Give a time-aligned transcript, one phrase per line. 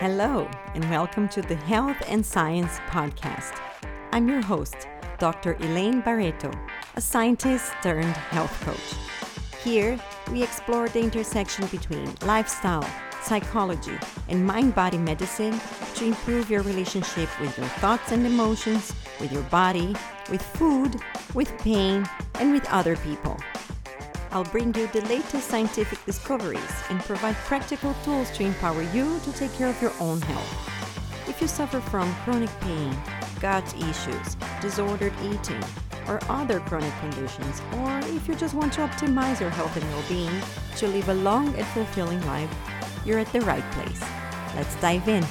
[0.00, 3.60] Hello, and welcome to the Health and Science Podcast.
[4.12, 4.86] I'm your host,
[5.18, 5.54] Dr.
[5.54, 6.52] Elaine Barreto,
[6.94, 9.60] a scientist turned health coach.
[9.60, 9.98] Here,
[10.30, 12.88] we explore the intersection between lifestyle,
[13.24, 13.98] psychology,
[14.28, 15.60] and mind body medicine
[15.96, 19.96] to improve your relationship with your thoughts and emotions, with your body,
[20.30, 20.94] with food,
[21.34, 23.36] with pain, and with other people.
[24.30, 29.32] I'll bring you the latest scientific discoveries and provide practical tools to empower you to
[29.32, 31.28] take care of your own health.
[31.28, 32.96] If you suffer from chronic pain,
[33.40, 35.62] gut issues, disordered eating,
[36.06, 40.04] or other chronic conditions, or if you just want to optimize your health and well
[40.08, 40.42] being
[40.76, 42.54] to live a long and fulfilling life,
[43.04, 44.02] you're at the right place.
[44.54, 45.24] Let's dive in.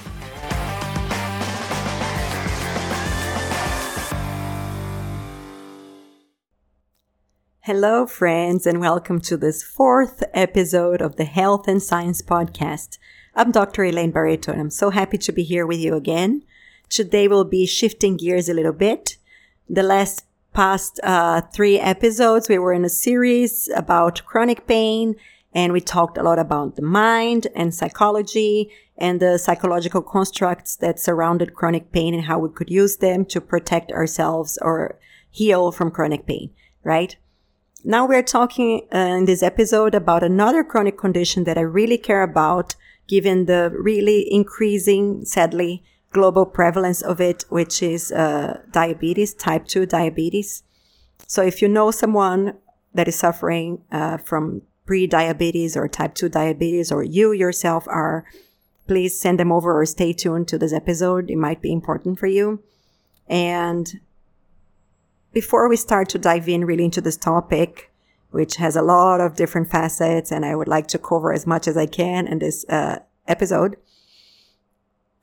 [7.67, 12.97] Hello, friends, and welcome to this fourth episode of the Health and Science Podcast.
[13.35, 13.83] I'm Dr.
[13.83, 16.45] Elaine Barreto, and I'm so happy to be here with you again.
[16.87, 19.17] Today we'll be shifting gears a little bit.
[19.69, 20.23] The last
[20.53, 25.17] past uh, three episodes, we were in a series about chronic pain,
[25.53, 31.01] and we talked a lot about the mind and psychology and the psychological constructs that
[31.01, 34.97] surrounded chronic pain and how we could use them to protect ourselves or
[35.29, 36.51] heal from chronic pain,
[36.85, 37.17] right?
[37.83, 42.23] Now we're talking uh, in this episode about another chronic condition that I really care
[42.23, 42.75] about,
[43.07, 49.85] given the really increasing, sadly, global prevalence of it, which is uh, diabetes, type 2
[49.85, 50.63] diabetes.
[51.27, 52.57] So if you know someone
[52.93, 58.25] that is suffering uh, from pre-diabetes or type 2 diabetes, or you yourself are,
[58.87, 61.29] please send them over or stay tuned to this episode.
[61.29, 62.63] It might be important for you.
[63.27, 63.99] And
[65.41, 67.91] before we start to dive in really into this topic,
[68.31, 71.67] which has a lot of different facets, and I would like to cover as much
[71.67, 73.77] as I can in this uh, episode,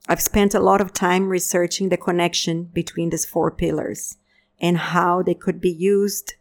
[0.08, 4.16] I've spent a lot of time researching the connection between these four pillars
[4.60, 6.34] and how they could be used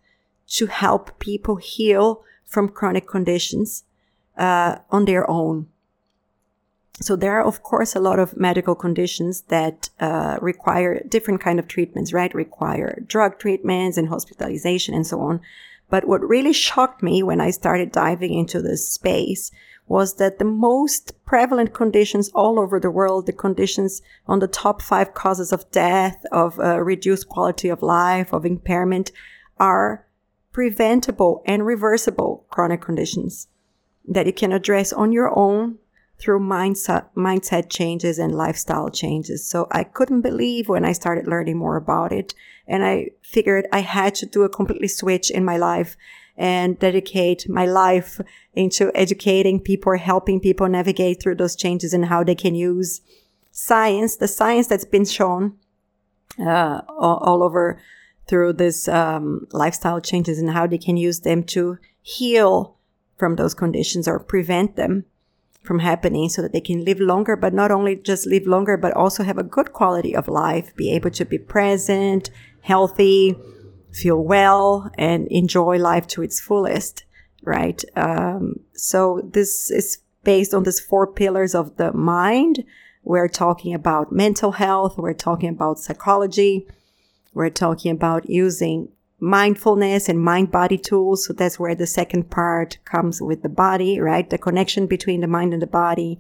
[0.48, 3.84] to help people heal from chronic conditions
[4.38, 5.68] uh, on their own.
[7.02, 11.60] So there are, of course, a lot of medical conditions that uh, require different kind
[11.60, 12.34] of treatments, right?
[12.34, 15.42] Require drug treatments and hospitalization and so on.
[15.90, 19.52] But what really shocked me when I started diving into this space
[19.88, 24.82] was that the most prevalent conditions all over the world, the conditions on the top
[24.82, 29.12] five causes of death, of uh, reduced quality of life, of impairment,
[29.60, 30.06] are
[30.52, 33.48] preventable and reversible chronic conditions
[34.08, 35.78] that you can address on your own
[36.18, 39.46] through mindset, mindset changes and lifestyle changes.
[39.48, 42.34] So I couldn't believe when I started learning more about it.
[42.68, 45.98] And I figured I had to do a completely switch in my life
[46.38, 48.20] and dedicate my life
[48.54, 53.02] into educating people helping people navigate through those changes and how they can use
[53.52, 55.56] science, the science that's been shown
[56.40, 57.80] uh, all, over
[58.28, 62.76] through this um, lifestyle changes and how they can use them to heal
[63.18, 65.06] from those conditions or prevent them
[65.64, 68.94] from happening so that they can live longer, but not only just live longer, but
[68.94, 72.30] also have a good quality of life, be able to be present,
[72.62, 73.36] healthy,
[73.96, 77.06] feel well and enjoy life to its fullest,
[77.44, 77.84] right?
[77.96, 82.66] Um, so this is based on these four pillars of the mind.
[83.04, 84.98] We're talking about mental health.
[84.98, 86.68] We're talking about psychology.
[87.34, 88.90] We're talking about using
[89.20, 91.26] mindfulness and mind body tools.
[91.26, 94.30] So that's where the second part comes with the body, right?
[94.30, 96.20] The connection between the mind and the body.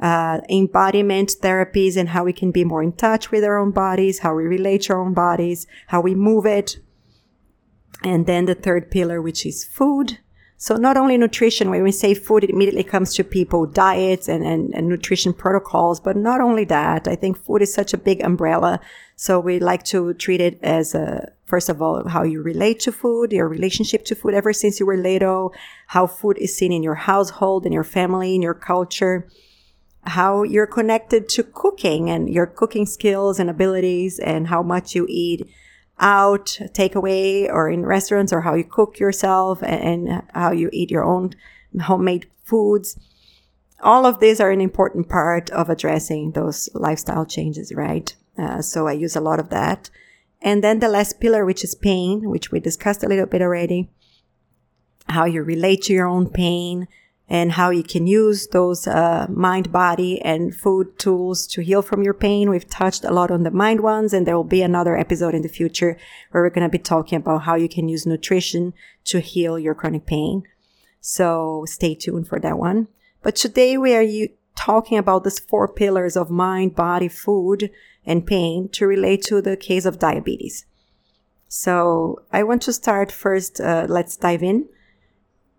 [0.00, 4.18] Uh, embodiment therapies and how we can be more in touch with our own bodies,
[4.18, 6.78] how we relate to our own bodies, how we move it.
[8.02, 10.18] And then the third pillar, which is food.
[10.62, 14.44] So not only nutrition, when we say food, it immediately comes to people, diets and,
[14.44, 15.98] and, and, nutrition protocols.
[15.98, 18.78] But not only that, I think food is such a big umbrella.
[19.16, 22.92] So we like to treat it as a, first of all, how you relate to
[22.92, 25.52] food, your relationship to food ever since you were little,
[25.88, 29.28] how food is seen in your household, in your family, in your culture
[30.04, 35.06] how you're connected to cooking and your cooking skills and abilities and how much you
[35.08, 35.48] eat
[35.98, 41.04] out takeaway or in restaurants or how you cook yourself and how you eat your
[41.04, 41.32] own
[41.82, 42.98] homemade foods.
[43.80, 48.14] All of these are an important part of addressing those lifestyle changes, right?
[48.36, 49.90] Uh, so I use a lot of that.
[50.40, 53.88] And then the last pillar, which is pain, which we discussed a little bit already.
[55.08, 56.88] how you relate to your own pain,
[57.32, 62.02] and how you can use those uh, mind, body, and food tools to heal from
[62.02, 62.50] your pain.
[62.50, 65.40] We've touched a lot on the mind ones, and there will be another episode in
[65.40, 65.96] the future
[66.30, 68.74] where we're going to be talking about how you can use nutrition
[69.04, 70.42] to heal your chronic pain.
[71.00, 72.88] So stay tuned for that one.
[73.22, 77.70] But today we are talking about these four pillars of mind, body, food,
[78.04, 80.66] and pain to relate to the case of diabetes.
[81.48, 83.58] So I want to start first.
[83.58, 84.68] Uh, let's dive in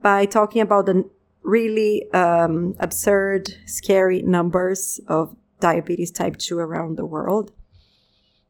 [0.03, 1.09] by talking about the
[1.43, 7.51] really um, absurd, scary numbers of diabetes type 2 around the world.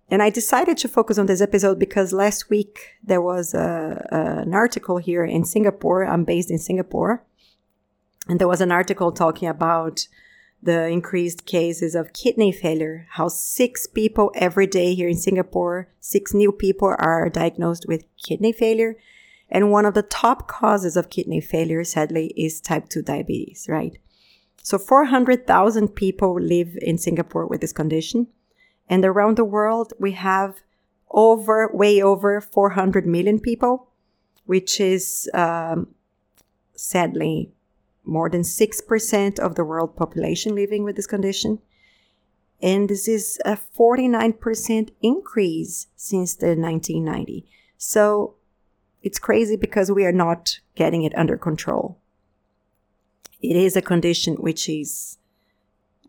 [0.10, 4.42] And I decided to focus on this episode because last week there was a, a,
[4.42, 6.06] an article here in Singapore.
[6.06, 7.24] I'm based in Singapore.
[8.28, 10.08] And there was an article talking about
[10.62, 16.34] the increased cases of kidney failure, how six people every day here in Singapore, six
[16.34, 18.96] new people are diagnosed with kidney failure.
[19.54, 24.00] And one of the top causes of kidney failure, sadly, is type 2 diabetes, right?
[24.64, 28.28] So 400,000 people live in Singapore with this condition.
[28.90, 30.64] And around the world, we have
[31.12, 33.90] over, way over 400 million people,
[34.46, 35.94] which is um,
[36.76, 37.52] sadly
[38.04, 41.60] more than 6% of the world population living with this condition.
[42.60, 47.46] And this is a 49% increase since the 1990.
[47.78, 48.36] So
[49.04, 52.00] it's crazy because we are not getting it under control.
[53.42, 55.18] It is a condition which is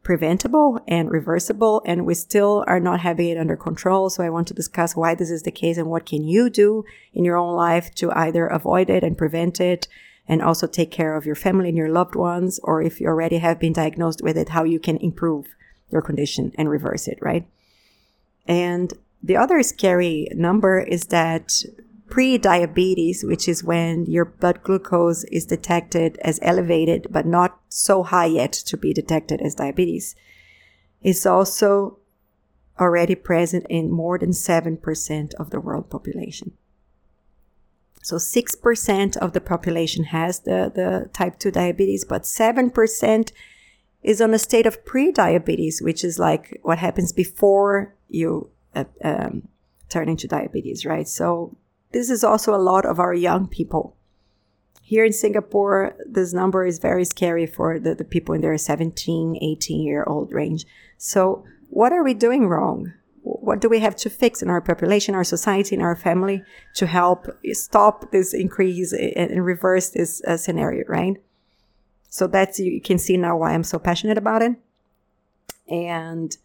[0.05, 4.09] preventable and reversible, and we still are not having it under control.
[4.11, 6.85] So I want to discuss why this is the case and what can you do
[7.13, 9.89] in your own life to either avoid it and prevent it
[10.29, 13.39] and also take care of your family and your loved ones, or if you already
[13.39, 15.47] have been diagnosed with it, how you can improve
[15.91, 17.47] your condition and reverse it, right?
[18.47, 18.93] And
[19.23, 21.63] the other scary number is that
[22.09, 28.27] pre-diabetes, which is when your blood glucose is detected as elevated, but not so high
[28.27, 30.15] yet to be detected as diabetes,
[31.03, 31.99] is also
[32.79, 36.53] already present in more than 7% of the world population.
[38.03, 43.33] So 6% of the population has the, the type 2 diabetes, but 7%
[44.03, 49.49] is on a state of pre-diabetes, which is like what happens before you uh, um,
[49.89, 51.09] turn into diabetes, right?
[51.09, 51.57] So
[51.95, 53.97] this is also a lot of our young people.
[54.83, 59.39] Here in Singapore, this number is very scary for the, the people in their 17,
[59.41, 60.67] 18 year old range.
[60.99, 62.93] So, what are we doing wrong?
[63.23, 66.43] What do we have to fix in our population, our society, in our family
[66.75, 71.17] to help stop this increase and reverse this uh, scenario, right?
[72.11, 74.57] So that's, you can see now why I'm so passionate about it.
[75.69, 76.37] And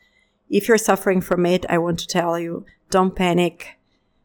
[0.50, 3.78] if you're suffering from it, I want to tell you, don't panic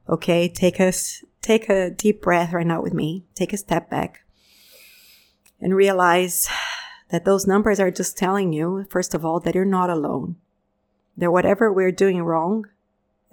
[0.09, 3.25] Okay, take us take a deep breath right now with me.
[3.35, 4.25] Take a step back
[5.61, 6.49] and realize
[7.11, 10.37] that those numbers are just telling you, first of all, that you're not alone.
[11.17, 12.67] That whatever we're doing wrong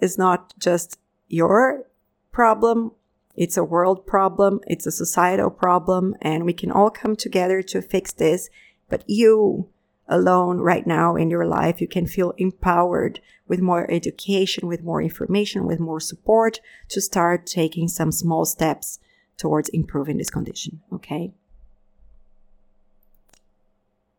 [0.00, 0.98] is not just
[1.28, 1.86] your
[2.30, 2.92] problem,
[3.34, 7.82] it's a world problem, it's a societal problem, and we can all come together to
[7.82, 8.50] fix this.
[8.88, 9.68] But you
[10.12, 11.80] alone right now in your life.
[11.80, 16.60] You can feel empowered with more education, with more information, with more support
[16.90, 18.98] to start taking some small steps
[19.36, 20.80] towards improving this condition.
[20.92, 21.32] Okay.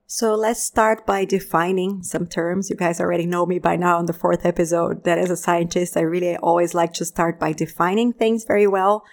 [0.07, 2.69] So let's start by defining some terms.
[2.69, 5.97] You guys already know me by now in the fourth episode that as a scientist,
[5.97, 9.03] I really always like to start by defining things very well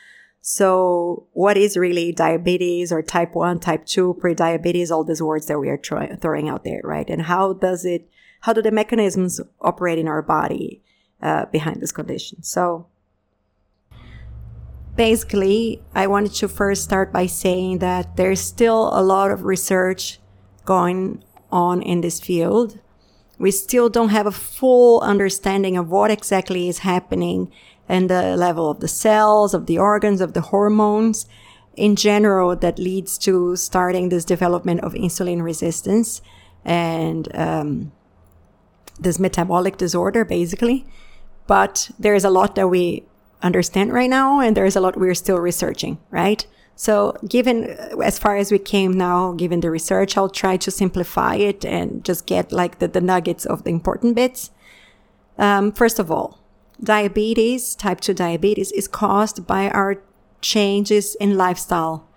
[0.43, 5.59] so what is really diabetes or type 1, type 2, pre-diabetes, all these words that
[5.59, 5.81] we are
[6.21, 7.09] throwing out there, right?
[7.09, 8.09] And how does it,
[8.43, 10.83] how do the mechanisms operate in our body
[11.21, 12.43] uh, behind this condition?
[12.43, 12.87] So
[14.97, 20.21] basically, I wanted to first start by saying that there's still a lot of research
[20.65, 22.79] going on in this field.
[23.39, 27.53] We still don't have a full understanding of what exactly is happening
[27.91, 31.27] and the level of the cells, of the organs, of the hormones
[31.75, 36.23] in general that leads to starting this development of insulin resistance
[36.65, 37.91] and um,
[39.01, 40.87] this metabolic disorder, basically.
[41.49, 43.07] But there's a lot that we
[43.43, 46.47] understand right now, and there's a lot we're still researching, right?
[46.77, 47.65] So, given
[48.03, 52.05] as far as we came now, given the research, I'll try to simplify it and
[52.05, 54.53] just get like the, the nuggets of the important bits.
[55.39, 56.40] Um, first of all,
[56.83, 60.03] diabetes, type 2 diabetes, is caused by our
[60.41, 62.09] changes in lifestyle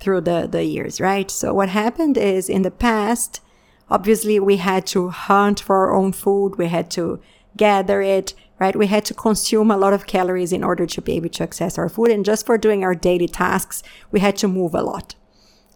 [0.00, 1.30] through the, the years, right?
[1.30, 3.40] So what happened is in the past,
[3.88, 6.56] obviously we had to hunt for our own food.
[6.56, 7.20] We had to
[7.56, 8.34] gather it.
[8.58, 8.76] right?
[8.76, 11.78] We had to consume a lot of calories in order to be able to access
[11.78, 12.10] our food.
[12.10, 15.14] And just for doing our daily tasks, we had to move a lot.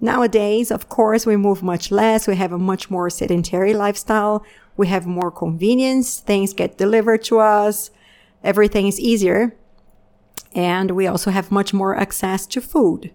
[0.01, 2.29] Nowadays, of course, we move much less.
[2.29, 4.45] We have a much more sedentary lifestyle.
[4.77, 6.21] We have more convenience.
[6.21, 7.91] Things get delivered to us.
[8.47, 9.57] Everything is easier.
[10.55, 13.13] And we also have much more access to food,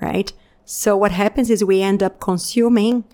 [0.00, 0.32] right?
[0.64, 3.04] So what happens is we end up consuming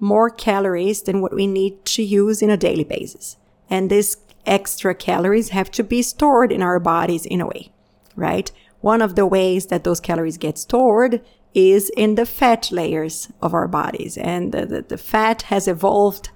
[0.00, 3.36] more calories than what we need to use in a daily basis.
[3.68, 7.72] And these extra calories have to be stored in our bodies in a way,
[8.14, 8.50] right?
[8.80, 11.24] One of the ways that those calories get stored
[11.54, 14.16] is in the fat layers of our bodies.
[14.18, 16.30] And the, the, the fat has evolved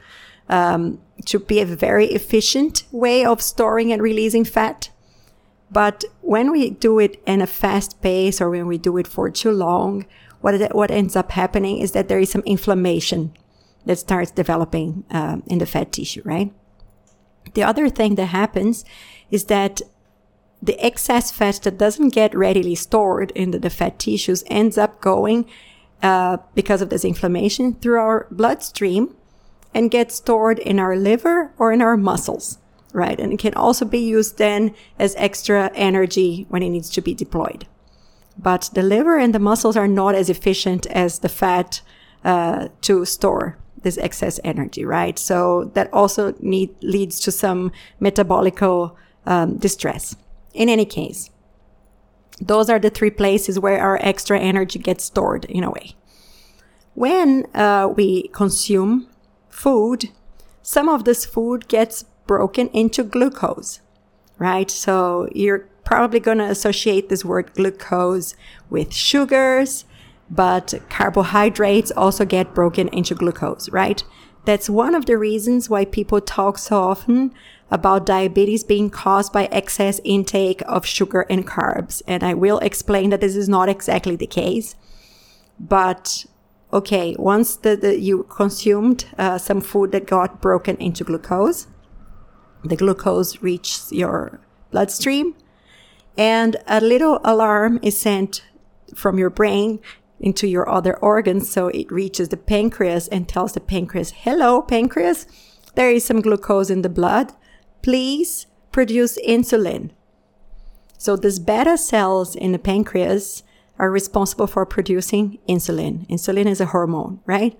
[0.50, 4.90] um, to be a very efficient way of storing and releasing fat.
[5.70, 9.30] But when we do it in a fast pace or when we do it for
[9.30, 10.04] too long,
[10.40, 13.32] what, what ends up happening is that there is some inflammation
[13.86, 16.52] that starts developing uh, in the fat tissue, right?
[17.54, 18.84] The other thing that happens
[19.30, 19.80] is that
[20.60, 25.48] the excess fat that doesn't get readily stored into the fat tissues ends up going
[26.02, 29.14] uh, because of this inflammation through our bloodstream
[29.74, 32.58] and gets stored in our liver or in our muscles,
[32.92, 33.18] right?
[33.18, 37.14] And it can also be used then as extra energy when it needs to be
[37.14, 37.66] deployed.
[38.38, 41.82] But the liver and the muscles are not as efficient as the fat
[42.24, 45.18] uh, to store this excess energy, right?
[45.18, 48.96] So that also need, leads to some metabolical
[49.26, 50.16] um, distress.
[50.52, 51.30] In any case,
[52.40, 55.94] those are the three places where our extra energy gets stored in a way.
[56.94, 59.08] When uh, we consume
[59.60, 60.10] food,
[60.62, 63.80] some of this food gets broken into glucose,
[64.38, 64.70] right?
[64.70, 68.34] So you're probably going to associate this word glucose
[68.70, 69.84] with sugars,
[70.30, 74.02] but carbohydrates also get broken into glucose, right?
[74.44, 77.32] That's one of the reasons why people talk so often
[77.70, 82.02] about diabetes being caused by excess intake of sugar and carbs.
[82.06, 84.74] And I will explain that this is not exactly the case.
[85.58, 86.24] But
[86.72, 91.66] okay, once the, the you consumed uh, some food that got broken into glucose,
[92.64, 95.34] the glucose reaches your bloodstream
[96.16, 98.44] and a little alarm is sent
[98.94, 99.80] from your brain
[100.18, 101.50] into your other organs.
[101.50, 105.26] So it reaches the pancreas and tells the pancreas, hello, pancreas,
[105.76, 107.32] there is some glucose in the blood.
[107.82, 109.90] Please produce insulin.
[110.98, 113.42] So these beta cells in the pancreas
[113.80, 116.06] are responsible for producing insulin.
[116.08, 117.58] Insulin is a hormone, right?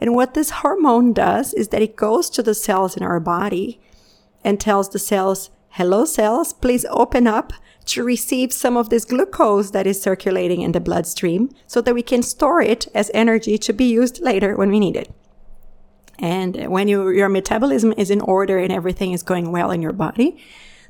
[0.00, 3.80] And what this hormone does is that it goes to the cells in our body
[4.44, 7.52] and tells the cells, hello cells, please open up
[7.86, 12.02] to receive some of this glucose that is circulating in the bloodstream so that we
[12.02, 15.10] can store it as energy to be used later when we need it.
[16.18, 19.92] And when you, your metabolism is in order and everything is going well in your
[19.92, 20.36] body,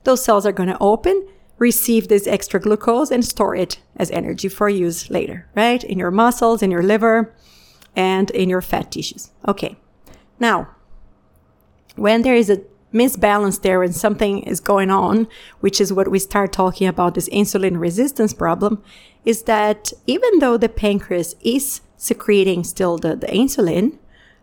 [0.05, 1.27] those cells are going to open,
[1.63, 5.83] receive this extra glucose and store it as energy for use later, right?
[5.85, 7.33] In your muscles, in your liver,
[7.97, 9.31] and in your fat tissues.
[9.47, 9.77] Okay.
[10.39, 10.69] Now,
[11.97, 15.27] when there is a misbalance there and something is going on,
[15.61, 18.83] which is what we start talking about this insulin resistance problem,
[19.25, 23.99] is that even though the pancreas is secreting still the, the insulin,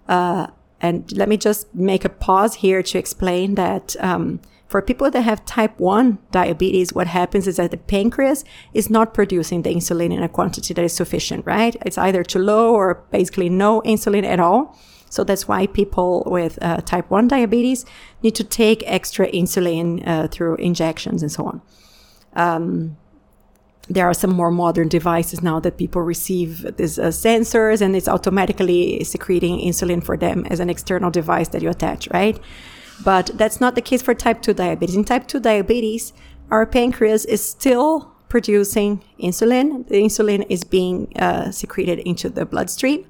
[0.08, 0.48] uh,
[0.82, 5.22] and let me just make a pause here to explain that um, for people that
[5.22, 10.14] have type 1 diabetes, what happens is that the pancreas is not producing the insulin
[10.14, 11.76] in a quantity that is sufficient, right?
[11.88, 14.78] It's either too low or basically no insulin at all.
[15.10, 17.84] So that's why people with uh, type 1 diabetes
[18.22, 21.62] need to take extra insulin uh, through injections and so on.
[22.34, 22.98] Um,
[23.88, 28.08] there are some more modern devices now that people receive these uh, sensors and it's
[28.08, 32.40] automatically secreting insulin for them as an external device that you attach, right?
[33.04, 34.96] But that's not the case for type 2 diabetes.
[34.96, 36.14] In type 2 diabetes,
[36.52, 39.88] our pancreas is still producing insulin.
[39.88, 43.06] The insulin is being uh, secreted into the bloodstream.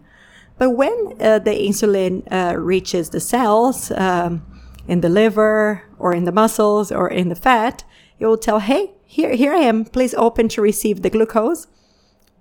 [0.57, 4.45] But when uh, the insulin uh, reaches the cells um,
[4.87, 7.83] in the liver or in the muscles or in the fat,
[8.19, 9.85] it will tell, hey, here, here I am.
[9.85, 11.67] Please open to receive the glucose.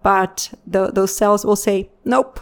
[0.02, 2.40] But the, those cells will say, nope,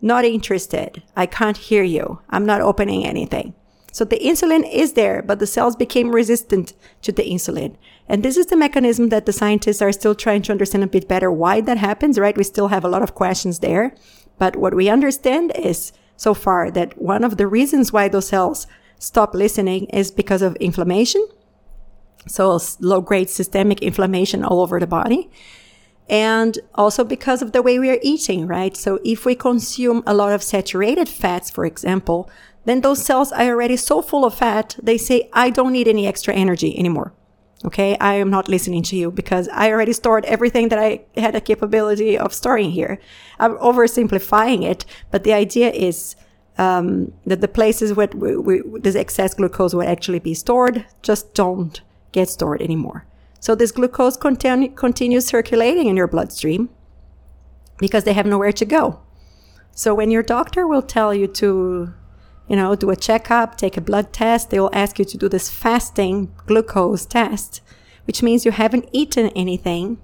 [0.00, 1.02] not interested.
[1.14, 2.20] I can't hear you.
[2.30, 3.54] I'm not opening anything.
[3.96, 7.76] So the insulin is there, but the cells became resistant to the insulin.
[8.06, 11.08] And this is the mechanism that the scientists are still trying to understand a bit
[11.08, 12.36] better why that happens, right?
[12.36, 13.94] We still have a lot of questions there.
[14.36, 18.66] But what we understand is so far that one of the reasons why those cells
[18.98, 21.26] stop listening is because of inflammation.
[22.26, 25.30] So low grade systemic inflammation all over the body.
[26.10, 28.76] And also because of the way we are eating, right?
[28.76, 32.30] So if we consume a lot of saturated fats, for example,
[32.66, 36.06] then those cells are already so full of fat, they say, I don't need any
[36.06, 37.12] extra energy anymore.
[37.64, 41.34] Okay, I am not listening to you because I already stored everything that I had
[41.34, 42.98] a capability of storing here.
[43.38, 46.16] I'm oversimplifying it, but the idea is
[46.58, 51.34] um, that the places where we, we, this excess glucose would actually be stored just
[51.34, 51.80] don't
[52.12, 53.06] get stored anymore.
[53.40, 56.68] So this glucose continu- continues circulating in your bloodstream
[57.78, 59.00] because they have nowhere to go.
[59.72, 61.94] So when your doctor will tell you to
[62.48, 64.50] you know, do a checkup, take a blood test.
[64.50, 67.60] They will ask you to do this fasting glucose test,
[68.06, 69.98] which means you haven't eaten anything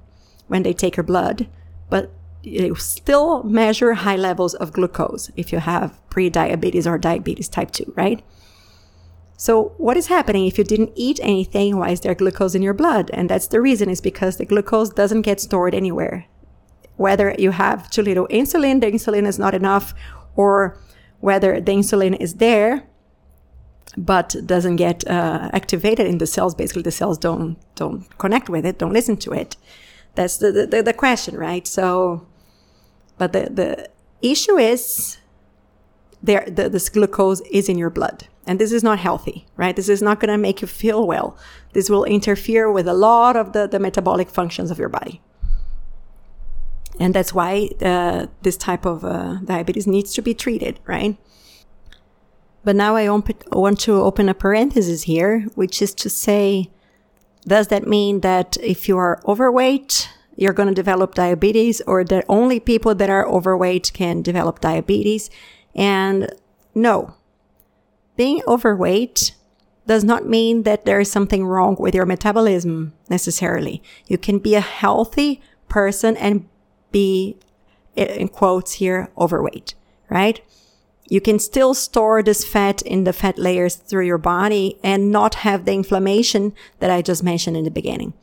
[0.49, 1.49] when they take your blood,
[1.89, 2.11] but
[2.43, 7.93] you still measure high levels of glucose if you have pre-diabetes or diabetes type 2,
[7.97, 8.25] right?
[9.37, 11.77] So what is happening if you didn't eat anything?
[11.77, 13.11] Why is there glucose in your blood?
[13.13, 16.27] And that's the reason is because the glucose doesn't get stored anywhere.
[16.97, 19.95] Whether you have too little insulin, the insulin is not enough,
[20.37, 20.79] or
[21.23, 22.83] whether the insulin is there
[23.97, 26.55] but doesn't get uh, activated in the cells.
[26.55, 29.57] Basically, the cells don't don't connect with it, don't listen to it.
[30.15, 31.67] That's the the, the question, right?
[31.67, 32.27] So,
[33.19, 35.19] but the the issue is
[36.23, 39.77] there the, this glucose is in your blood, and this is not healthy, right?
[39.77, 41.37] This is not going to make you feel well.
[41.73, 45.21] This will interfere with a lot of the the metabolic functions of your body
[47.03, 51.17] and that's why uh, this type of uh, diabetes needs to be treated, right?
[52.63, 56.71] But now I op- want to open a parenthesis here, which is to say,
[57.45, 62.25] does that mean that if you are overweight, you're going to develop diabetes, or that
[62.29, 65.29] only people that are overweight can develop diabetes?
[65.75, 66.33] And
[66.73, 67.15] no,
[68.17, 69.35] being overweight
[69.89, 73.83] does not mean that there is something wrong with your metabolism necessarily.
[74.07, 76.49] You can be a healthy person and
[76.93, 77.37] be,
[77.97, 79.75] in quotes here, overweight,
[80.09, 80.41] right?
[81.09, 85.37] You can still store this fat in the fat layers through your body and not
[85.37, 88.15] have the inflammation that I just mentioned in the beginning,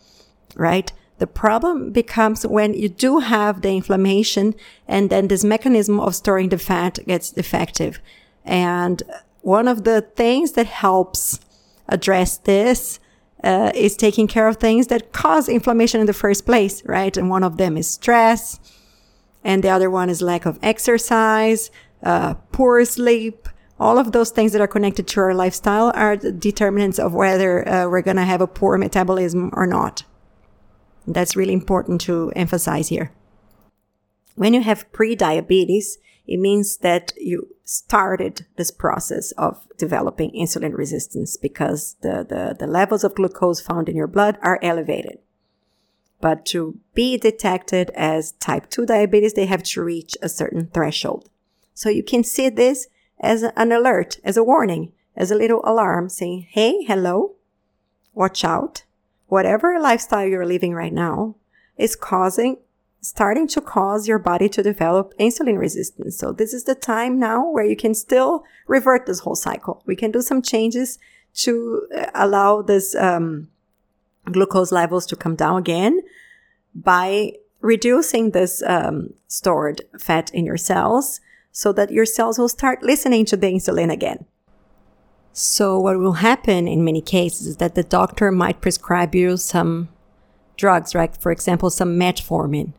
[0.56, 0.92] right?
[1.20, 4.56] The problem becomes when you do have the inflammation
[4.88, 8.00] and then this mechanism of storing the fat gets defective.
[8.46, 9.04] And
[9.42, 11.42] one of the things that helps
[11.90, 13.00] address this
[13.44, 17.16] uh, is taking care of things that cause inflammation in the first place, right?
[17.16, 18.60] And one of them is stress.
[19.44, 21.72] And the other one is lack of exercise,
[22.04, 23.48] uh, poor sleep.
[23.80, 27.88] All of those things that are connected to our lifestyle are determinants of whether uh,
[27.88, 30.04] we're going to have a poor metabolism or not.
[31.08, 33.12] That's really important to emphasize here.
[34.36, 35.98] When you have pre-diabetes,
[36.30, 42.68] it means that you started this process of developing insulin resistance because the, the, the
[42.68, 45.18] levels of glucose found in your blood are elevated.
[46.22, 51.32] But to be detected as type 2 diabetes, they have to reach a certain threshold.
[51.74, 52.90] So you can see this
[53.20, 57.38] as an alert, as a warning, as a little alarm saying, Hey, hello,
[58.14, 58.84] watch out.
[59.30, 61.38] Whatever lifestyle you're living right now
[61.76, 62.58] is causing
[63.02, 66.18] starting to cause your body to develop insulin resistance.
[66.18, 69.82] So this is the time now where you can still revert this whole cycle.
[69.86, 71.00] We can do some changes
[71.36, 73.50] to uh, allow this um,
[74.26, 76.02] glucose levels to come down again
[76.76, 82.84] by reducing this um, stored fat in your cells so that your cells will start
[82.84, 84.26] listening to the insulin again.
[85.32, 89.90] So what will happen in many cases is that the doctor might prescribe you some
[90.58, 91.16] drugs, right?
[91.16, 92.74] For example, some metformin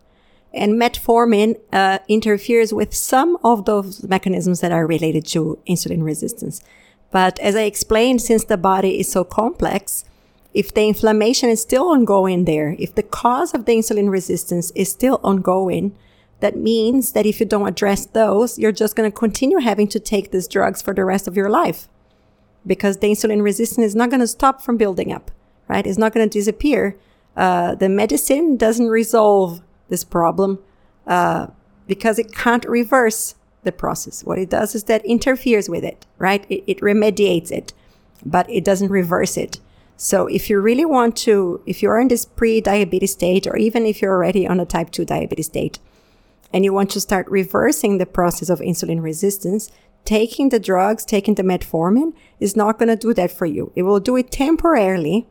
[0.53, 6.63] and metformin uh, interferes with some of those mechanisms that are related to insulin resistance.
[7.11, 10.05] But as I explained, since the body is so complex,
[10.53, 14.91] if the inflammation is still ongoing there, if the cause of the insulin resistance is
[14.91, 15.97] still ongoing,
[16.41, 20.01] that means that if you don't address those, you're just going to continue having to
[20.01, 21.89] take these drugs for the rest of your life
[22.67, 25.31] because the insulin resistance is not going to stop from building up,
[25.69, 25.87] right?
[25.87, 26.97] It's not going to disappear.
[27.37, 30.59] Uh, the medicine doesn't resolve this problem
[31.07, 31.48] uh,
[31.87, 34.24] because it can't reverse the process.
[34.24, 36.46] What it does is that interferes with it, right?
[36.48, 37.72] It, it remediates it,
[38.24, 39.61] but it doesn't reverse it.
[39.96, 44.00] So if you really want to, if you're in this pre-diabetes state, or even if
[44.00, 45.79] you're already on a type 2 diabetes state,
[46.53, 49.70] and you want to start reversing the process of insulin resistance,
[50.05, 53.72] taking the drugs, taking the metformin is not going to do that for you.
[53.76, 55.26] It will do it temporarily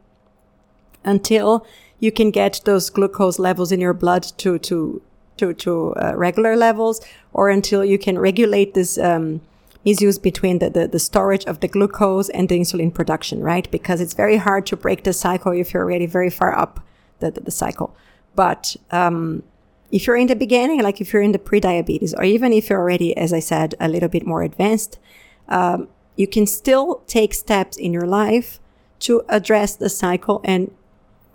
[1.04, 1.66] until
[2.00, 5.02] you can get those glucose levels in your blood to to
[5.38, 7.02] to to uh, regular levels,
[7.34, 9.42] or until you can regulate this um,
[10.22, 13.70] between the, the, the storage of the glucose and the insulin production, right?
[13.72, 16.80] Because it's very hard to break the cycle if you're already very far up
[17.20, 17.96] the, the, the cycle.
[18.36, 19.44] But um,
[19.92, 22.80] if you're in the beginning, like if you're in the pre-diabetes, or even if you're
[22.80, 25.00] already, as I said, a little bit more advanced,
[25.48, 28.60] um, you can still take steps in your life
[29.00, 30.72] to address the cycle and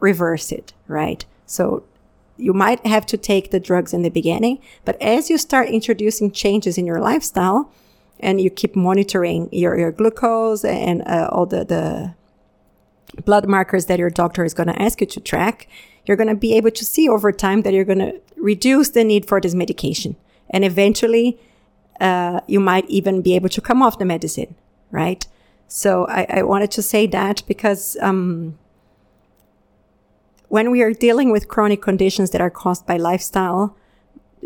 [0.05, 1.25] reverse it, right?
[1.47, 1.83] So
[2.37, 6.31] you might have to take the drugs in the beginning, but as you start introducing
[6.31, 7.73] changes in your lifestyle
[8.21, 12.15] and you keep monitoring your, your glucose and uh, all the, the
[13.23, 15.69] blood markers that your doctor is going to ask you to track,
[16.07, 19.05] you're going to be able to see over time that you're going to reduce the
[19.05, 20.17] need for this medication.
[20.51, 21.39] And eventually,
[22.01, 24.55] uh, you might even be able to come off the medicine,
[24.91, 25.27] right?
[25.69, 28.59] So I, I wanted to say that because um,
[30.55, 33.77] when we are dealing with chronic conditions that are caused by lifestyle,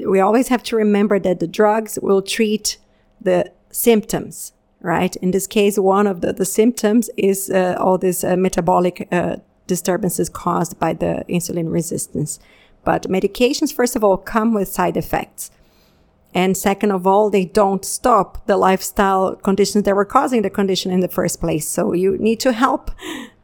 [0.06, 2.78] we always have to remember that the drugs will treat
[3.20, 5.14] the symptoms, right?
[5.16, 9.36] In this case, one of the, the symptoms is uh, all these uh, metabolic uh,
[9.66, 12.40] disturbances caused by the insulin resistance.
[12.84, 15.50] But medications, first of all, come with side effects.
[16.34, 20.90] And second of all, they don't stop the lifestyle conditions that were causing the condition
[20.90, 21.66] in the first place.
[21.66, 22.90] So you need to help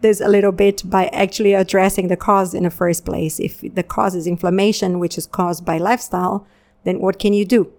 [0.01, 3.41] this a little bit by actually addressing the cause in the first place.
[3.41, 6.47] If the cause is inflammation, which is caused by lifestyle,
[6.85, 7.73] then what can you do?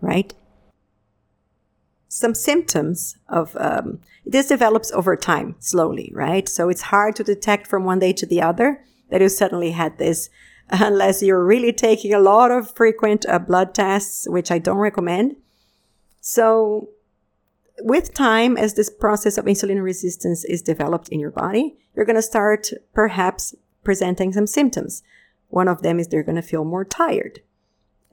[0.00, 0.32] Right?
[2.08, 6.48] Some symptoms of um, this develops over time, slowly, right?
[6.48, 9.98] So it's hard to detect from one day to the other that you suddenly had
[9.98, 10.30] this
[10.80, 15.36] unless you're really taking a lot of frequent uh, blood tests, which I don't recommend.
[16.20, 16.90] So
[17.80, 22.16] with time, as this process of insulin resistance is developed in your body, you're going
[22.16, 25.02] to start perhaps presenting some symptoms.
[25.48, 27.40] One of them is they're going to feel more tired.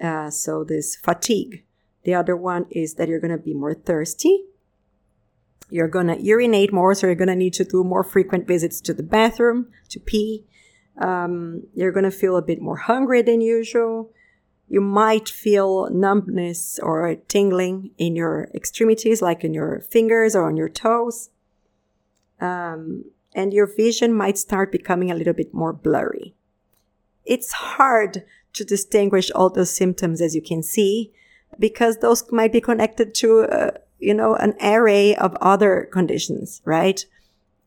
[0.01, 1.63] Uh, so this fatigue.
[2.03, 4.45] The other one is that you're going to be more thirsty.
[5.69, 8.79] You're going to urinate more, so you're going to need to do more frequent visits
[8.81, 10.45] to the bathroom to pee.
[10.99, 14.11] Um, you're going to feel a bit more hungry than usual.
[14.67, 20.57] You might feel numbness or tingling in your extremities, like in your fingers or on
[20.57, 21.29] your toes.
[22.41, 26.35] Um, and your vision might start becoming a little bit more blurry.
[27.25, 31.13] It's hard to distinguish all those symptoms, as you can see,
[31.59, 37.05] because those might be connected to, uh, you know, an array of other conditions, right?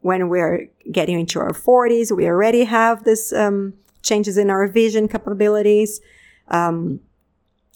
[0.01, 5.09] When we're getting into our 40s, we already have this um, changes in our vision
[5.09, 6.01] capabilities.
[6.49, 7.01] Um,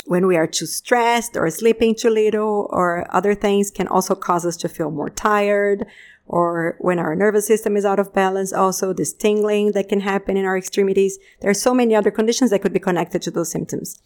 [0.06, 4.44] when we are too stressed or sleeping too little or other things can also cause
[4.44, 5.86] us to feel more tired
[6.26, 10.36] or when our nervous system is out of balance also this tingling that can happen
[10.36, 13.50] in our extremities there are so many other conditions that could be connected to those
[13.50, 13.98] symptoms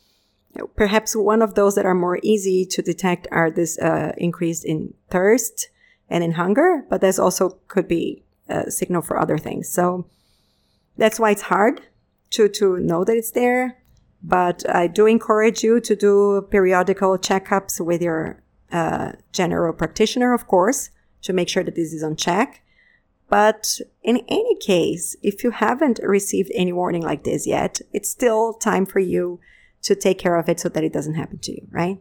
[0.77, 4.95] perhaps one of those that are more easy to detect are this uh, increase in
[5.11, 5.69] thirst
[6.09, 9.69] and in hunger, but there's also could be a signal for other things.
[9.69, 10.07] So
[10.97, 11.83] that's why it's hard
[12.31, 13.79] to, to know that it's there.
[14.23, 18.43] But I do encourage you to do periodical checkups with your
[18.73, 20.91] uh, general practitioner, of course,
[21.23, 22.63] to make sure that this is on check.
[23.29, 28.55] But in any case, if you haven't received any warning like this yet, it's still
[28.55, 29.39] time for you
[29.83, 32.01] to take care of it so that it doesn't happen to you, right?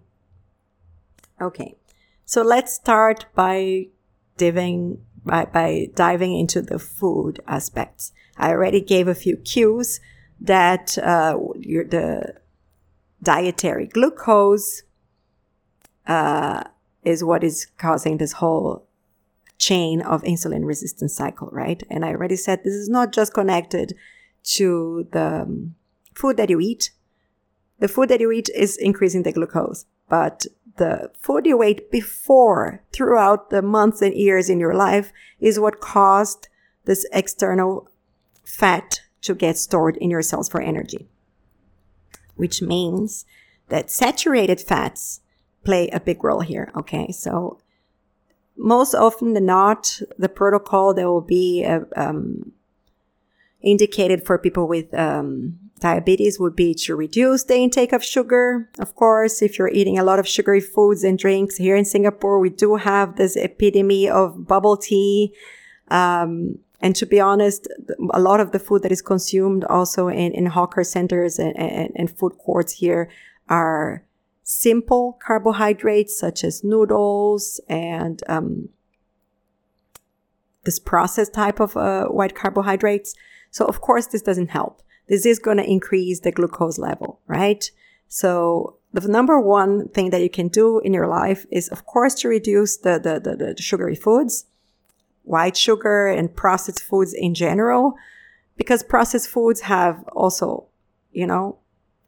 [1.40, 1.76] Okay.
[2.26, 3.88] So let's start by
[4.38, 8.14] diving by, by diving into the food aspects.
[8.38, 10.00] I already gave a few cues
[10.40, 12.36] that uh, the
[13.22, 14.84] dietary glucose
[16.06, 16.64] uh,
[17.04, 18.88] is what is causing this whole
[19.58, 21.84] chain of insulin resistance cycle, right?
[21.90, 23.96] And I already said this is not just connected
[24.44, 25.76] to the um,
[26.14, 26.92] food that you eat.
[27.80, 30.46] The food that you eat is increasing the glucose, but
[30.78, 35.80] the food you ate before throughout the months and years in your life is what
[35.80, 36.48] caused
[36.86, 37.90] this external
[38.46, 41.08] fat to get stored in your cells for energy.
[42.36, 43.26] Which means
[43.70, 45.22] that saturated fats
[45.64, 46.72] play a big role here.
[46.76, 47.12] Okay.
[47.12, 47.60] So
[48.56, 52.54] most often than not, the protocol that will be uh, um,
[53.62, 58.70] indicated for people with um, diabetes would be to reduce the intake of sugar.
[58.80, 62.40] Of course, if you're eating a lot of sugary foods and drinks here in Singapore,
[62.40, 65.34] we do have this epidemic of bubble tea.
[65.90, 67.68] Um, and to be honest,
[68.12, 71.92] a lot of the food that is consumed also in, in hawker centers and, and,
[71.96, 73.10] and food courts here
[73.50, 74.04] are
[74.44, 78.70] simple carbohydrates such as noodles and um,
[80.64, 83.16] this processed type of uh, white carbohydrates.
[83.52, 87.70] So of course, this doesn't help this is going to increase the glucose level, right?
[88.08, 92.14] So the number one thing that you can do in your life is, of course,
[92.16, 94.46] to reduce the, the, the, the sugary foods,
[95.24, 97.96] white sugar and processed foods in general,
[98.56, 100.66] because processed foods have also,
[101.12, 101.58] you know,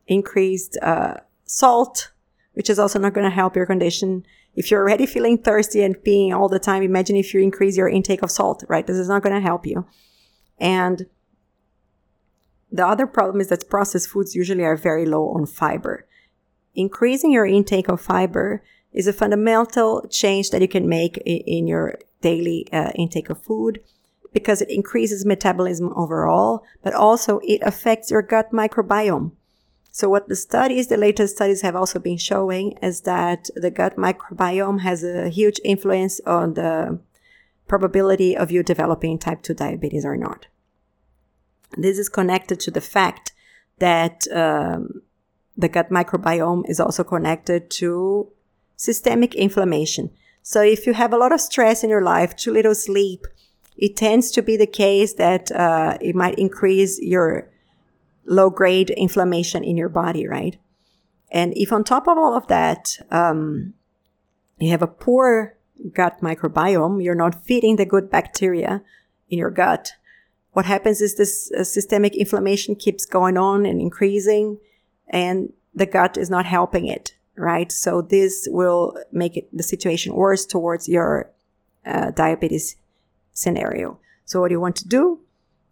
[0.08, 2.12] increased uh, salt,
[2.54, 4.26] which is also not going to help your condition.
[4.56, 7.88] If you're already feeling thirsty and peeing all the time, imagine if you increase your
[7.88, 8.86] intake of salt, right?
[8.86, 9.86] This is not going to help you.
[10.58, 11.06] And
[12.72, 16.06] the other problem is that processed foods usually are very low on fiber.
[16.76, 21.98] Increasing your intake of fiber is a fundamental change that you can make in your
[22.22, 23.82] daily uh, intake of food
[24.34, 29.32] because it increases metabolism overall, but also it affects your gut microbiome.
[29.92, 33.96] So what the studies, the latest studies have also been showing is that the gut
[33.96, 37.00] microbiome has a huge influence on the
[37.68, 40.48] probability of you developing type 2 diabetes or not.
[41.78, 43.34] This is connected to the fact
[43.80, 45.02] that um,
[45.58, 48.32] the gut microbiome is also connected to
[48.76, 50.10] systemic inflammation.
[50.42, 53.26] So if you have a lot of stress in your life, too little sleep,
[53.78, 57.50] it tends to be the case that uh, it might increase your
[58.26, 60.58] low grade inflammation in your body, right?
[61.32, 63.74] And if on top of all of that, um,
[64.58, 65.58] you have a poor
[65.94, 68.82] gut microbiome, you're not feeding the good bacteria
[69.30, 69.94] in your gut.
[70.54, 74.58] What happens is this uh, systemic inflammation keeps going on and increasing,
[75.08, 77.72] and the gut is not helping it, right?
[77.72, 81.32] So this will make it, the situation worse towards your
[81.86, 82.76] uh, diabetes
[83.32, 84.00] scenario.
[84.26, 85.20] So what you want to do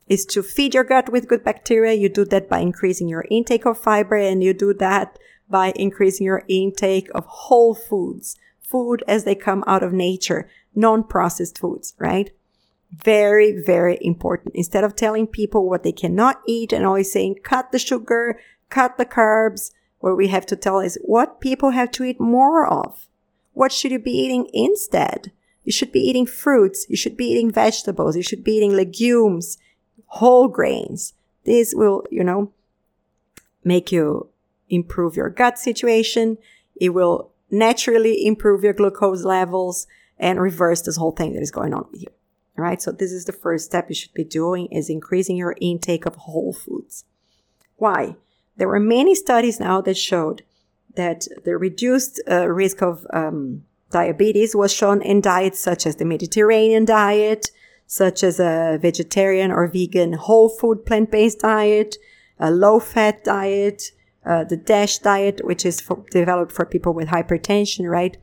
[0.08, 1.94] is to feed your gut with good bacteria.
[1.94, 6.26] You do that by increasing your intake of fiber and you do that by increasing
[6.26, 12.32] your intake of whole foods, food as they come out of nature, non-processed foods, right?
[12.91, 14.56] Very, very important.
[14.56, 18.97] Instead of telling people what they cannot eat and always saying, cut the sugar, cut
[18.97, 23.08] the carbs, what we have to tell is what people have to eat more of.
[23.54, 25.32] What should you be eating instead?
[25.63, 26.86] You should be eating fruits.
[26.88, 28.15] You should be eating vegetables.
[28.15, 29.58] You should be eating legumes,
[30.06, 31.13] whole grains.
[31.43, 32.54] This will, you know,
[33.63, 34.30] make you
[34.69, 36.38] improve your gut situation.
[36.80, 41.73] It will naturally improve your glucose levels and reverse this whole thing that is going
[41.73, 42.10] on with you.
[42.58, 42.82] Right.
[42.82, 46.15] So this is the first step you should be doing is increasing your intake of
[46.15, 47.06] whole foods.
[47.76, 48.15] Why?
[48.58, 50.41] There were many studies now that showed
[50.96, 56.06] that the reduced uh, risk of um, diabetes was shown in diets such as the
[56.06, 57.52] Mediterranean diet,
[57.86, 61.98] such as a vegetarian or vegan whole food plant-based diet,
[62.39, 63.91] a low-fat diet,
[64.26, 68.17] uh, the DASH diet, which is for, developed for people with hypertension, right?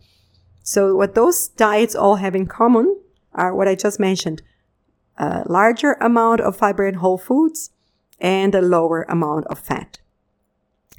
[0.62, 3.01] So what those diets all have in common
[3.35, 4.42] are what I just mentioned.
[5.16, 7.70] A larger amount of fiber in whole foods
[8.18, 10.01] and a lower amount of fat.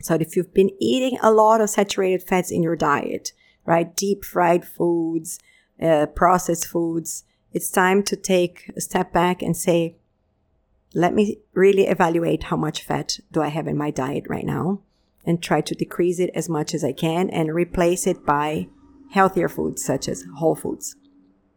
[0.02, 3.32] So if you've been eating a lot of saturated fats in your diet,
[3.66, 3.96] right?
[3.96, 5.40] Deep fried foods,
[5.82, 7.24] uh, processed foods.
[7.52, 9.96] It's time to take a step back and say,
[10.94, 14.82] let me really evaluate how much fat do I have in my diet right now
[15.26, 18.68] and try to decrease it as much as I can and replace it by
[19.12, 20.96] healthier foods such as whole foods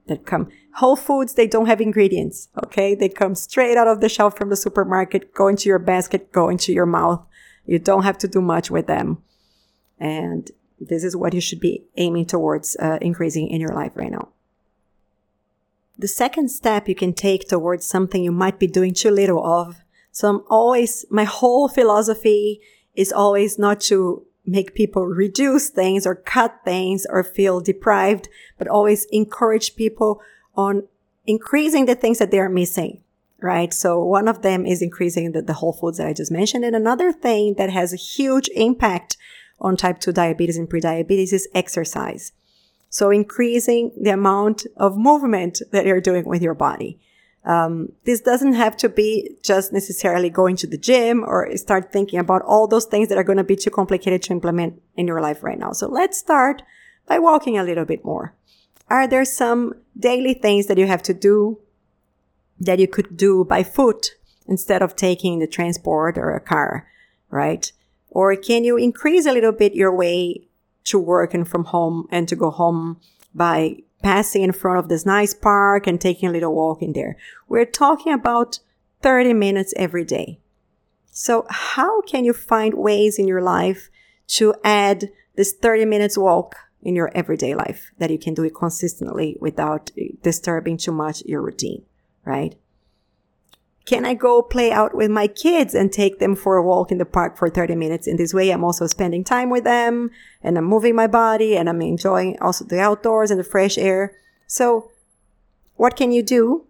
[0.08, 4.08] that come whole foods they don't have ingredients okay they come straight out of the
[4.08, 7.24] shelf from the supermarket go into your basket go into your mouth
[7.66, 9.22] you don't have to do much with them
[10.00, 14.10] and this is what you should be aiming towards uh, increasing in your life right
[14.10, 14.28] now.
[15.98, 19.78] The second step you can take towards something you might be doing too little of.
[20.12, 22.60] So I'm always, my whole philosophy
[22.94, 28.68] is always not to make people reduce things or cut things or feel deprived, but
[28.68, 30.20] always encourage people
[30.54, 30.88] on
[31.26, 33.02] increasing the things that they are missing.
[33.40, 33.72] Right.
[33.72, 36.64] So one of them is increasing the, the whole foods that I just mentioned.
[36.64, 39.16] And another thing that has a huge impact
[39.60, 42.32] on type 2 diabetes and prediabetes is exercise.
[42.90, 46.98] So increasing the amount of movement that you're doing with your body.
[47.44, 52.18] Um, this doesn't have to be just necessarily going to the gym or start thinking
[52.18, 55.20] about all those things that are going to be too complicated to implement in your
[55.20, 55.72] life right now.
[55.72, 56.62] So let's start
[57.06, 58.34] by walking a little bit more.
[58.90, 61.58] Are there some daily things that you have to do
[62.60, 66.88] that you could do by foot instead of taking the transport or a car,
[67.30, 67.70] right?
[68.10, 70.48] Or can you increase a little bit your way
[70.84, 73.00] to work and from home and to go home
[73.34, 77.16] by passing in front of this nice park and taking a little walk in there?
[77.48, 78.60] We're talking about
[79.02, 80.40] 30 minutes every day.
[81.10, 83.90] So how can you find ways in your life
[84.28, 88.54] to add this 30 minutes walk in your everyday life that you can do it
[88.54, 91.84] consistently without eh, disturbing too much your routine,
[92.24, 92.54] right?
[93.88, 96.98] Can I go play out with my kids and take them for a walk in
[96.98, 98.06] the park for 30 minutes?
[98.06, 100.10] In this way, I'm also spending time with them
[100.42, 104.14] and I'm moving my body and I'm enjoying also the outdoors and the fresh air.
[104.46, 104.90] So
[105.76, 106.66] what can you do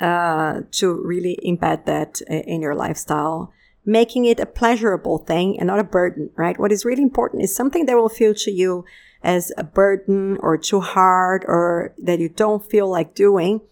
[0.00, 3.52] uh, to really embed that in your lifestyle?
[3.84, 6.58] making it a pleasurable thing and not a burden, right?
[6.58, 8.84] What is really important is something that will feel to you
[9.22, 13.62] as a burden or too hard or that you don't feel like doing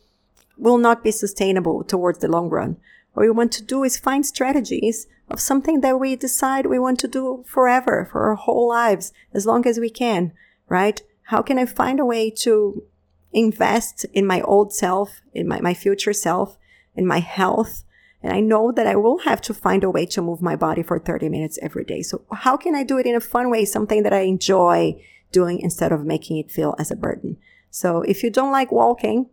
[0.57, 2.77] will not be sustainable towards the long run.
[3.13, 6.99] What we want to do is find strategies of something that we decide we want
[7.01, 10.33] to do forever, for our whole lives, as long as we can,
[10.69, 11.03] right?
[11.25, 12.85] How can I find a way to
[13.33, 16.57] invest in my old self, in my, my future self,
[16.95, 17.85] in my health?
[18.23, 20.83] And I know that I will have to find a way to move my body
[20.83, 22.03] for 30 minutes every day.
[22.03, 23.65] So how can I do it in a fun way?
[23.65, 27.37] Something that I enjoy doing instead of making it feel as a burden.
[27.71, 29.31] So if you don't like walking,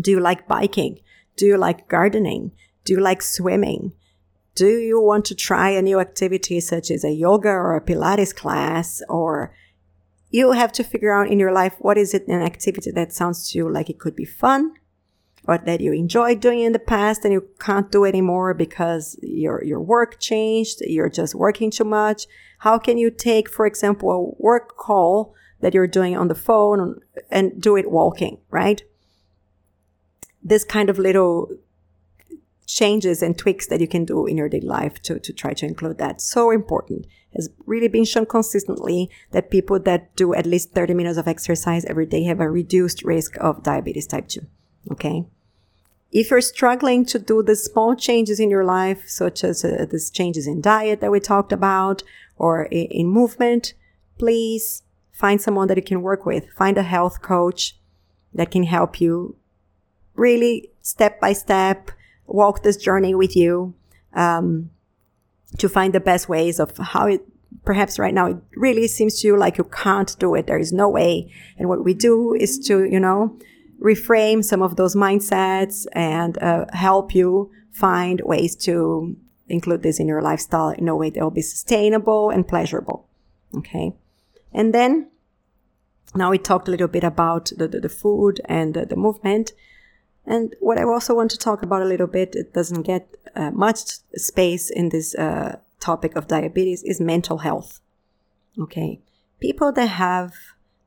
[0.00, 1.00] do you like biking?
[1.36, 2.52] Do you like gardening?
[2.84, 3.92] Do you like swimming?
[4.54, 8.34] Do you want to try a new activity such as a yoga or a Pilates
[8.34, 9.02] class?
[9.08, 9.54] Or
[10.30, 13.50] you have to figure out in your life what is it an activity that sounds
[13.50, 14.74] to you like it could be fun
[15.44, 19.62] or that you enjoyed doing in the past and you can't do anymore because your,
[19.64, 22.26] your work changed, you're just working too much.
[22.60, 27.00] How can you take, for example, a work call that you're doing on the phone
[27.30, 28.82] and do it walking, right?
[30.42, 31.50] This kind of little
[32.66, 35.66] changes and tweaks that you can do in your daily life to, to try to
[35.66, 36.20] include that.
[36.20, 37.06] So important.
[37.34, 41.84] Has really been shown consistently that people that do at least 30 minutes of exercise
[41.86, 44.40] every day have a reduced risk of diabetes type 2.
[44.90, 45.24] Okay.
[46.10, 50.10] If you're struggling to do the small changes in your life, such as uh, these
[50.10, 52.02] changes in diet that we talked about
[52.36, 53.72] or in, in movement,
[54.18, 56.50] please find someone that you can work with.
[56.50, 57.78] Find a health coach
[58.34, 59.36] that can help you
[60.14, 61.90] really step by step
[62.26, 63.74] walk this journey with you
[64.14, 64.70] um,
[65.58, 67.22] to find the best ways of how it
[67.64, 70.46] perhaps right now it really seems to you like you can't do it.
[70.46, 71.30] There is no way.
[71.58, 73.38] And what we do is to you know
[73.80, 79.16] reframe some of those mindsets and uh, help you find ways to
[79.48, 83.08] include this in your lifestyle in a way that will be sustainable and pleasurable.
[83.56, 83.92] Okay?
[84.52, 85.10] And then
[86.14, 89.52] now we talked a little bit about the, the, the food and the, the movement
[90.26, 93.50] and what I also want to talk about a little bit, it doesn't get uh,
[93.50, 93.78] much
[94.14, 97.80] space in this uh, topic of diabetes, is mental health.
[98.58, 99.00] Okay.
[99.40, 100.34] People that have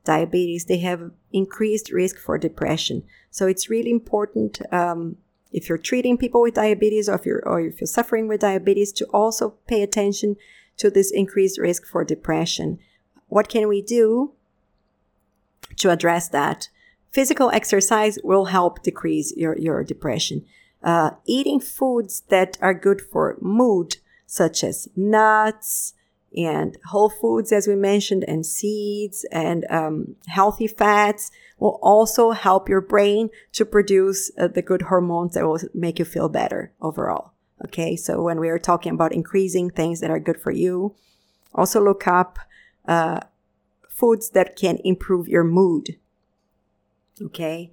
[0.04, 3.02] diabetes, they have increased risk for depression.
[3.30, 5.16] So it's really important um,
[5.52, 8.92] if you're treating people with diabetes or if you're, or if you're suffering with diabetes
[8.92, 10.36] to also pay attention
[10.78, 12.78] to this increased risk for depression.
[13.28, 14.32] What can we do
[15.76, 16.68] to address that?
[17.10, 20.44] Physical exercise will help decrease your, your depression.
[20.82, 25.94] Uh, eating foods that are good for mood, such as nuts
[26.36, 32.68] and whole foods, as we mentioned, and seeds and um, healthy fats will also help
[32.68, 37.32] your brain to produce uh, the good hormones that will make you feel better overall.
[37.64, 40.94] Okay, so when we are talking about increasing things that are good for you,
[41.54, 42.38] also look up
[42.86, 43.20] uh,
[43.88, 45.96] foods that can improve your mood.
[47.20, 47.72] Okay.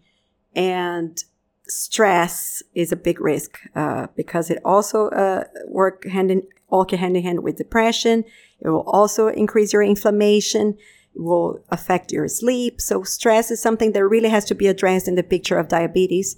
[0.55, 1.23] And
[1.67, 7.15] stress is a big risk uh, because it also uh, work hand in all hand
[7.15, 8.23] in hand with depression.
[8.59, 10.75] It will also increase your inflammation.
[11.15, 12.81] It will affect your sleep.
[12.81, 16.35] So stress is something that really has to be addressed in the picture of diabetes.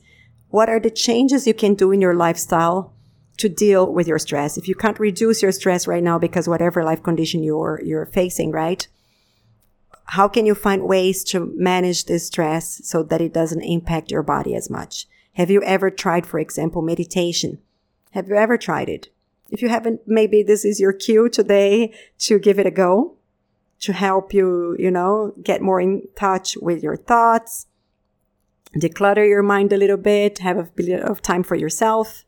[0.49, 2.93] What are the changes you can do in your lifestyle
[3.37, 4.57] to deal with your stress?
[4.57, 8.51] If you can't reduce your stress right now because whatever life condition you're you're facing,
[8.51, 8.87] right?
[10.05, 14.23] How can you find ways to manage this stress so that it doesn't impact your
[14.23, 15.07] body as much?
[15.33, 17.59] Have you ever tried, for example, meditation?
[18.11, 19.09] Have you ever tried it?
[19.49, 23.15] If you haven't, maybe this is your cue today to give it a go,
[23.81, 27.67] to help you, you know, get more in touch with your thoughts,
[28.75, 32.25] declutter your mind a little bit, have a bit of time for yourself,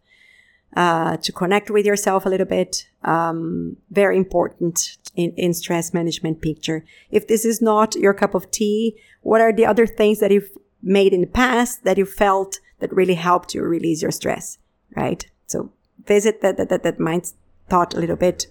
[0.75, 2.87] uh, to connect with yourself a little bit.
[3.03, 6.85] Um, very important in, in stress management picture.
[7.09, 10.51] If this is not your cup of tea, what are the other things that you've
[10.81, 14.57] made in the past that you felt that really helped you release your stress,
[14.95, 15.25] right?
[15.47, 15.71] So
[16.05, 17.33] visit that, that, that, that mind
[17.69, 18.47] thought a little bit.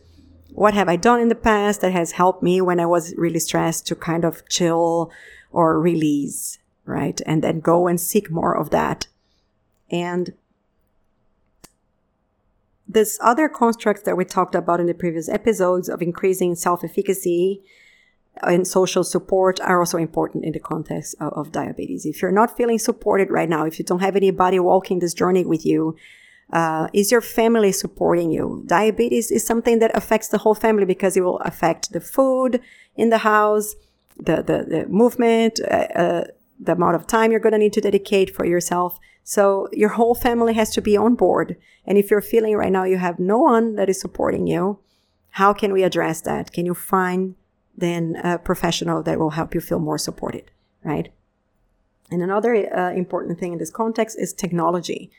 [0.52, 3.38] What have I done in the past that has helped me when I was really
[3.38, 5.11] stressed to kind of chill
[5.52, 7.20] or release, right?
[7.26, 9.07] And then go and seek more of that.
[9.90, 10.35] And
[12.97, 17.63] this other constructs that we talked about in the previous episodes of increasing self-efficacy
[18.42, 22.07] and social support are also important in the context of, of, diabetes.
[22.07, 25.44] If you're not feeling supported right now, if you don't have anybody walking this journey
[25.44, 25.94] with you,
[26.55, 28.63] uh, is your family supporting you?
[28.65, 32.63] Diabetes is something that affects the whole family because it will affect the food
[32.97, 33.75] in the house,
[34.17, 36.25] the the, the movement, uh, uh,
[36.59, 38.99] the amount of time you're going to need to dedicate for yourself.
[39.29, 41.56] So your whole family has to be on board.
[41.85, 44.79] And if you're feeling right now you have no one that is supporting you,
[45.31, 46.52] how can we address that?
[46.52, 47.35] Can you find
[47.77, 50.52] then a professional that will help you feel more supported,
[50.85, 51.12] right?
[52.08, 55.10] And another uh, important thing in this context is technology.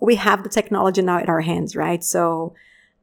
[0.00, 2.02] We have the technology now in our hands, right?
[2.02, 2.54] So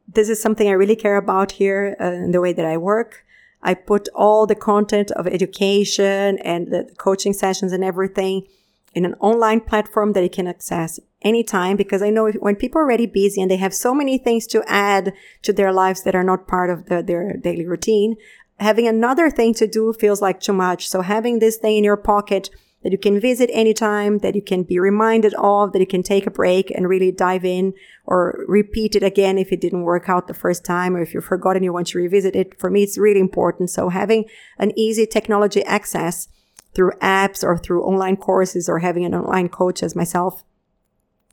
[0.07, 3.23] this is something I really care about here uh, in the way that I work.
[3.61, 8.47] I put all the content of education and the coaching sessions and everything
[8.93, 12.81] in an online platform that you can access anytime because I know if, when people
[12.81, 15.13] are already busy and they have so many things to add
[15.43, 18.15] to their lives that are not part of the, their daily routine,
[18.59, 20.89] having another thing to do feels like too much.
[20.89, 22.49] So having this thing in your pocket
[22.83, 26.25] that you can visit anytime, that you can be reminded of, that you can take
[26.25, 27.73] a break and really dive in
[28.05, 31.21] or repeat it again if it didn't work out the first time or if you
[31.21, 32.59] forgot and you want to revisit it.
[32.59, 33.69] For me, it's really important.
[33.69, 34.25] So having
[34.57, 36.27] an easy technology access
[36.74, 40.43] through apps or through online courses or having an online coach as myself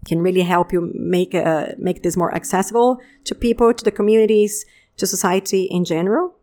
[0.07, 4.64] can really help you make uh, make this more accessible to people, to the communities,
[4.97, 6.34] to society in general.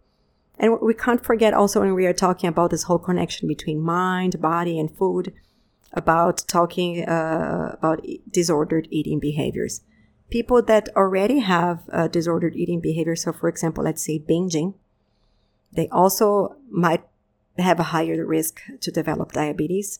[0.58, 4.41] And we can't forget also when we are talking about this whole connection between mind,
[4.41, 5.34] body, and food,
[5.91, 9.82] about talking uh, about disordered eating behaviors.
[10.30, 14.74] People that already have uh, disordered eating behaviors, so for example, let's say binging,
[15.72, 17.04] they also might
[17.58, 19.99] have a higher risk to develop diabetes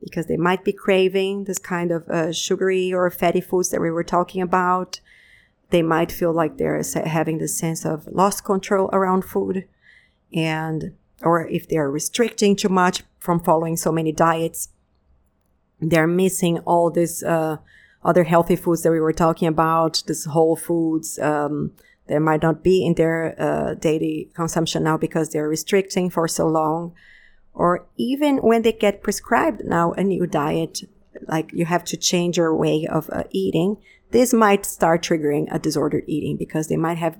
[0.00, 3.90] because they might be craving this kind of uh, sugary or fatty foods that we
[3.90, 5.00] were talking about.
[5.70, 9.66] They might feel like they're having this sense of lost control around food
[10.32, 14.68] and or if they're restricting too much from following so many diets
[15.80, 17.56] they're missing all these uh,
[18.04, 21.72] other healthy foods that we were talking about this whole foods um,
[22.06, 26.46] that might not be in their uh, daily consumption now because they're restricting for so
[26.46, 26.94] long.
[27.52, 30.82] Or even when they get prescribed now a new diet
[31.28, 33.76] like you have to change your way of uh, eating
[34.14, 37.18] this might start triggering a disordered eating because they might have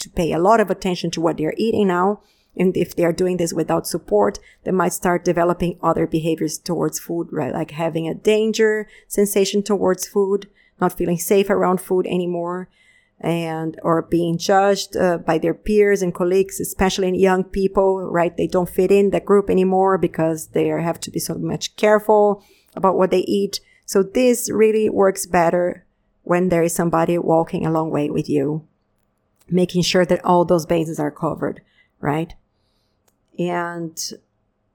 [0.00, 2.20] to pay a lot of attention to what they're eating now.
[2.54, 6.98] And if they are doing this without support, they might start developing other behaviors towards
[6.98, 7.54] food, right?
[7.54, 10.46] Like having a danger sensation towards food,
[10.78, 12.68] not feeling safe around food anymore,
[13.20, 18.36] and or being judged uh, by their peers and colleagues, especially in young people, right?
[18.36, 22.44] They don't fit in that group anymore because they have to be so much careful
[22.74, 23.60] about what they eat.
[23.86, 25.86] So this really works better
[26.22, 28.66] when there is somebody walking a long way with you,
[29.48, 31.62] making sure that all those bases are covered,
[32.00, 32.34] right?
[33.38, 33.98] And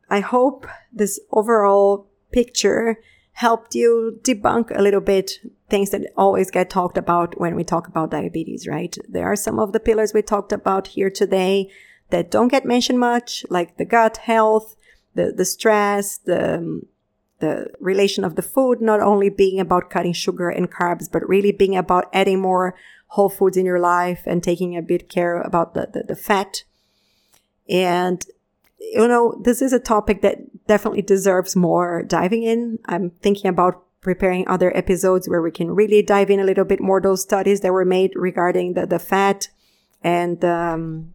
[0.10, 2.98] I hope this overall picture
[3.34, 5.32] helped you debunk a little bit
[5.72, 8.96] things that always get talked about when we talk about diabetes, right?
[9.08, 11.72] There are some of the pillars we talked about here today
[12.10, 14.76] that don't get mentioned much, like the gut health,
[15.16, 16.86] the, the stress, the, um,
[17.40, 21.54] the relation of the food, not only being about cutting sugar and carbs, but really
[21.54, 22.76] being about adding more
[23.08, 26.64] whole foods in your life and taking a bit care about the, the, the fat.
[27.68, 28.24] And
[28.82, 32.80] you know, this is a topic that definitely deserves more diving in.
[32.86, 36.82] I'm thinking about preparing other episodes where we can really dive in a little bit
[36.82, 39.48] more those studies that were made regarding the, the fat
[40.04, 41.14] and um,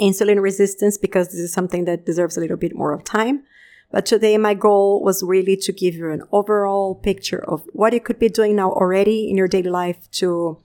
[0.00, 3.44] insulin resistance because this is something that deserves a little bit more of time.
[3.90, 8.00] But today my goal was really to give you an overall picture of what you
[8.00, 10.58] could be doing now already in your daily life to,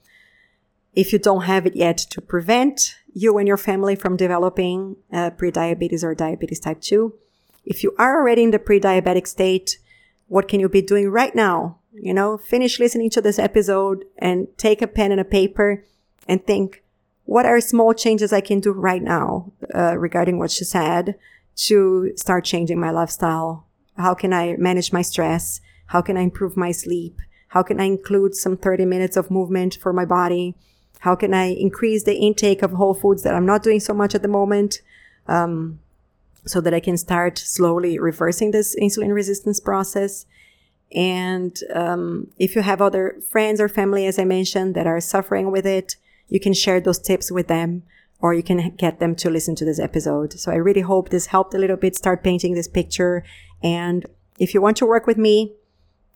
[0.94, 5.30] if you don't have it yet, to prevent you and your family from developing uh,
[5.32, 7.14] prediabetes or diabetes type 2.
[7.66, 9.78] If you are already in the pre-diabetic state,
[10.34, 11.78] what can you be doing right now?
[11.94, 15.84] You know, finish listening to this episode and take a pen and a paper
[16.28, 16.84] and think,
[17.26, 21.20] what are small changes I can do right now uh, regarding what she said
[21.68, 23.68] to start changing my lifestyle?
[23.96, 25.62] How can I manage my stress?
[25.86, 27.22] How can I improve my sleep?
[27.50, 30.56] How can I include some 30 minutes of movement for my body?
[31.02, 34.16] How can I increase the intake of whole foods that I'm not doing so much
[34.16, 34.82] at the moment?
[35.28, 35.80] Um,
[36.46, 40.26] so that I can start slowly reversing this insulin resistance process.
[40.94, 45.52] And um, if you have other friends or family, as I mentioned, that are suffering
[45.52, 45.96] with it,
[46.28, 47.84] you can share those tips with them
[48.20, 50.34] or you can get them to listen to this episode.
[50.34, 53.24] So I really hope this helped a little bit start painting this picture.
[53.62, 54.06] And
[54.40, 55.54] if you want to work with me,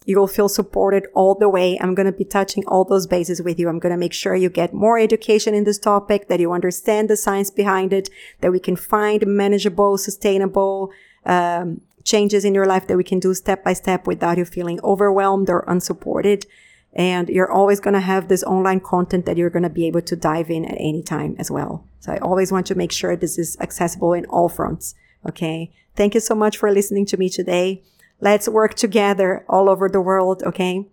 [0.08, 1.78] you will feel supported all the way.
[1.82, 3.68] I'm going to be touching all those bases with you.
[3.68, 7.10] I'm going to make sure you get more education in this topic, that you understand
[7.10, 10.91] the science behind it, that we can find manageable, sustainable,
[11.26, 14.80] um, changes in your life that we can do step by step without you feeling
[14.82, 16.45] overwhelmed or unsupported.
[16.93, 20.03] And you're always going to have this online content that you're going to be able
[20.03, 21.84] to dive in at any time as well.
[21.99, 24.95] So I always want to make sure this is accessible in all fronts.
[25.28, 25.70] Okay.
[25.97, 27.84] Thank you so much for listening to me today.
[28.20, 30.86] Let's work together all over the world, okay?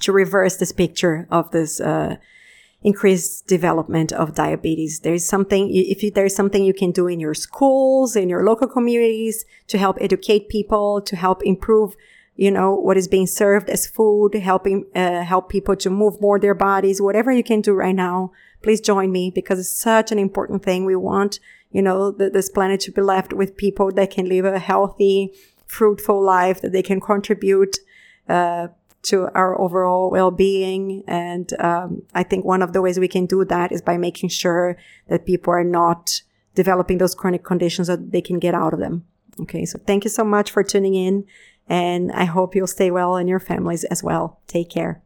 [0.00, 2.16] To reverse this picture of this, uh,
[2.82, 5.00] increased development of diabetes.
[5.00, 9.44] There's something, if there's something you can do in your schools, in your local communities
[9.66, 11.96] to help educate people, to help improve,
[12.36, 16.38] you know, what is being served as food, helping, uh, help people to move more
[16.38, 18.30] their bodies, whatever you can do right now,
[18.62, 20.84] please join me because it's such an important thing.
[20.84, 21.40] We want,
[21.72, 25.32] you know, the, this planet to be left with people that can live a healthy,
[25.66, 27.76] fruitful life, that they can contribute,
[28.28, 28.68] uh,
[29.02, 31.04] to our overall well-being.
[31.06, 34.30] And um, I think one of the ways we can do that is by making
[34.30, 34.76] sure
[35.08, 36.22] that people are not
[36.54, 39.04] developing those chronic conditions that they can get out of them.
[39.40, 41.24] Okay, so thank you so much for tuning in,
[41.68, 44.40] and I hope you'll stay well and your families as well.
[44.46, 45.02] Take care.